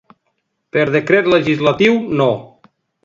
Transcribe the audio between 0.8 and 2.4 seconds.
decret legislatiu No.